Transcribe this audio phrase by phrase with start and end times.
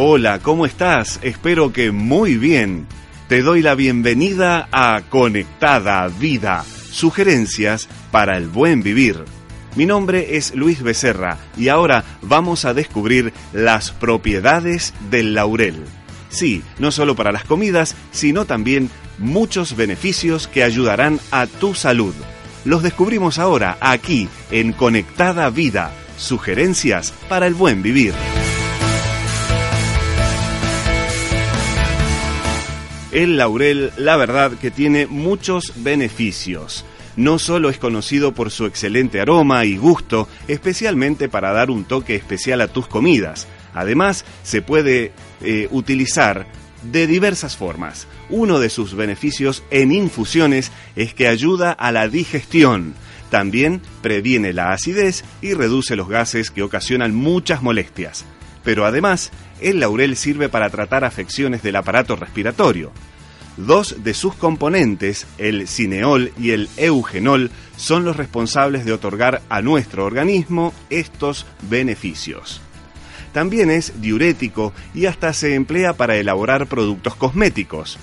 [0.00, 1.18] Hola, ¿cómo estás?
[1.22, 2.86] Espero que muy bien.
[3.26, 9.24] Te doy la bienvenida a Conectada Vida, sugerencias para el buen vivir.
[9.74, 15.82] Mi nombre es Luis Becerra y ahora vamos a descubrir las propiedades del laurel.
[16.28, 22.14] Sí, no solo para las comidas, sino también muchos beneficios que ayudarán a tu salud.
[22.64, 28.14] Los descubrimos ahora aquí en Conectada Vida, sugerencias para el buen vivir.
[33.10, 36.84] El laurel, la verdad que tiene muchos beneficios.
[37.16, 42.14] No solo es conocido por su excelente aroma y gusto, especialmente para dar un toque
[42.14, 43.48] especial a tus comidas.
[43.74, 46.46] Además, se puede eh, utilizar
[46.82, 48.06] de diversas formas.
[48.28, 52.94] Uno de sus beneficios en infusiones es que ayuda a la digestión.
[53.30, 58.26] También previene la acidez y reduce los gases que ocasionan muchas molestias.
[58.64, 62.92] Pero además, el laurel sirve para tratar afecciones del aparato respiratorio.
[63.56, 69.62] Dos de sus componentes, el cineol y el eugenol, son los responsables de otorgar a
[69.62, 72.60] nuestro organismo estos beneficios.
[73.32, 77.98] También es diurético y hasta se emplea para elaborar productos cosméticos.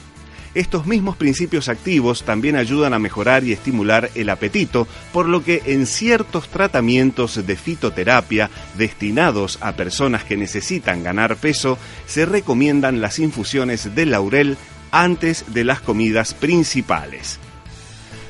[0.55, 5.61] Estos mismos principios activos también ayudan a mejorar y estimular el apetito, por lo que
[5.65, 13.19] en ciertos tratamientos de fitoterapia destinados a personas que necesitan ganar peso, se recomiendan las
[13.19, 14.57] infusiones de laurel
[14.91, 17.37] antes de las comidas principales.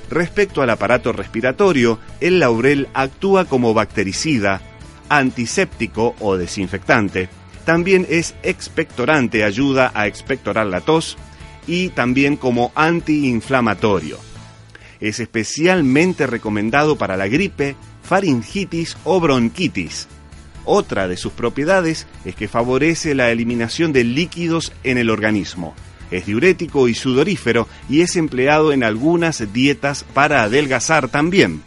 [0.10, 4.62] Respecto al aparato respiratorio, el laurel actúa como bactericida,
[5.10, 7.30] antiséptico o desinfectante.
[7.66, 11.18] También es expectorante, ayuda a expectorar la tos
[11.68, 14.18] y también como antiinflamatorio.
[15.00, 20.08] Es especialmente recomendado para la gripe, faringitis o bronquitis.
[20.64, 25.76] Otra de sus propiedades es que favorece la eliminación de líquidos en el organismo.
[26.12, 31.62] Es diurético y sudorífero y es empleado en algunas dietas para adelgazar también.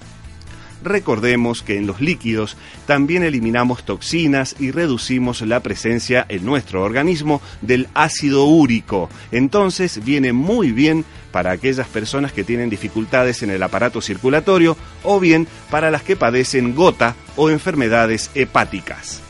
[0.83, 2.57] Recordemos que en los líquidos
[2.87, 9.11] también eliminamos toxinas y reducimos la presencia en nuestro organismo del ácido úrico.
[9.33, 15.21] Entonces viene muy bien para aquellas personas que tienen dificultades en el aparato circulatorio o
[15.21, 19.21] bien para las que padecen gota o enfermedades hepáticas.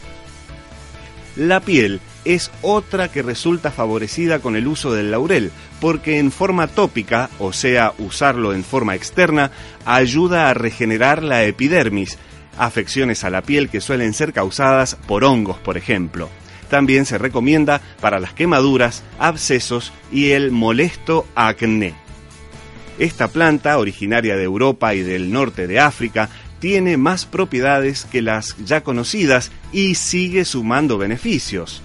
[1.37, 5.51] La piel es otra que resulta favorecida con el uso del laurel,
[5.81, 9.51] porque en forma tópica, o sea, usarlo en forma externa,
[9.87, 12.19] ayuda a regenerar la epidermis,
[12.59, 16.29] afecciones a la piel que suelen ser causadas por hongos, por ejemplo.
[16.69, 21.95] También se recomienda para las quemaduras, abscesos y el molesto acné.
[22.99, 26.29] Esta planta, originaria de Europa y del norte de África,
[26.59, 31.83] tiene más propiedades que las ya conocidas y sigue sumando beneficios.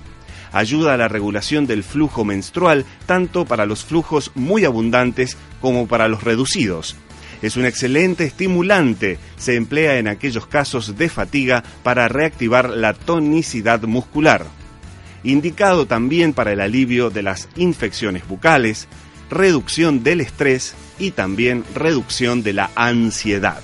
[0.53, 6.07] Ayuda a la regulación del flujo menstrual tanto para los flujos muy abundantes como para
[6.07, 6.95] los reducidos.
[7.41, 13.81] Es un excelente estimulante, se emplea en aquellos casos de fatiga para reactivar la tonicidad
[13.81, 14.45] muscular.
[15.23, 18.87] Indicado también para el alivio de las infecciones bucales,
[19.29, 23.61] reducción del estrés y también reducción de la ansiedad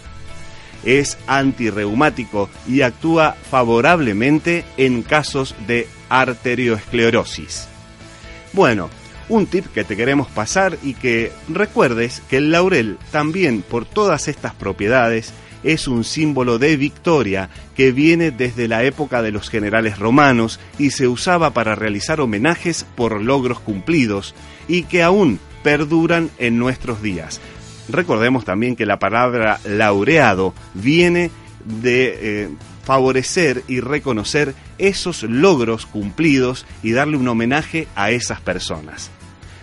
[0.84, 7.68] es antirreumático y actúa favorablemente en casos de arterioesclerosis.
[8.54, 8.90] Bueno,
[9.30, 14.28] un tip que te queremos pasar y que recuerdes que el laurel también por todas
[14.28, 20.00] estas propiedades es un símbolo de victoria que viene desde la época de los generales
[20.00, 24.34] romanos y se usaba para realizar homenajes por logros cumplidos
[24.68, 27.42] y que aún perduran en nuestros días.
[27.90, 31.32] Recordemos también que la palabra laureado viene
[31.66, 32.50] de eh,
[32.84, 39.12] favorecer y reconocer esos logros cumplidos y darle un homenaje a esas personas.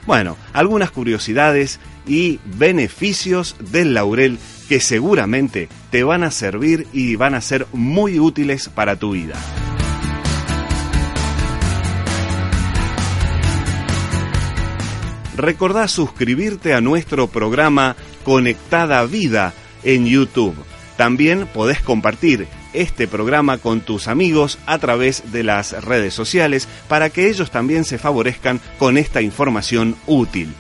[0.07, 7.35] Bueno, algunas curiosidades y beneficios del laurel que seguramente te van a servir y van
[7.35, 9.35] a ser muy útiles para tu vida.
[15.37, 17.95] Recordá suscribirte a nuestro programa
[18.27, 20.57] Conectada Vida en YouTube.
[20.97, 27.09] También podés compartir este programa con tus amigos a través de las redes sociales para
[27.09, 30.53] que ellos también se favorezcan con esta información útil.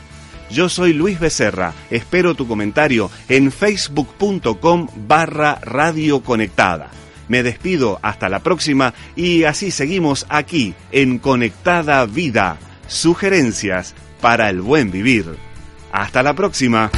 [0.48, 6.90] Yo soy Luis Becerra, espero tu comentario en facebook.com barra radio conectada.
[7.26, 12.58] Me despido hasta la próxima y así seguimos aquí en Conectada Vida.
[12.86, 15.34] Sugerencias para el buen vivir.
[15.90, 16.92] Hasta la próxima.